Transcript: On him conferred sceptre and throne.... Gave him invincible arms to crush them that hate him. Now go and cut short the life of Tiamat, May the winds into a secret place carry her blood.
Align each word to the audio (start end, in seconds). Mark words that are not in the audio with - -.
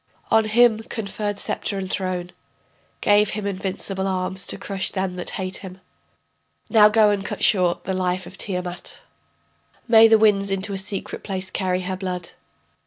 On 0.31 0.45
him 0.45 0.79
conferred 0.79 1.37
sceptre 1.37 1.77
and 1.77 1.87
throne.... 1.87 2.31
Gave 3.01 3.29
him 3.29 3.45
invincible 3.45 4.07
arms 4.07 4.47
to 4.47 4.57
crush 4.57 4.89
them 4.89 5.13
that 5.13 5.29
hate 5.37 5.57
him. 5.57 5.79
Now 6.71 6.89
go 6.89 7.11
and 7.11 7.23
cut 7.23 7.43
short 7.43 7.83
the 7.83 7.93
life 7.93 8.25
of 8.25 8.35
Tiamat, 8.35 9.03
May 9.87 10.07
the 10.07 10.17
winds 10.17 10.49
into 10.49 10.73
a 10.73 10.77
secret 10.79 11.23
place 11.23 11.51
carry 11.51 11.81
her 11.81 11.97
blood. 11.97 12.31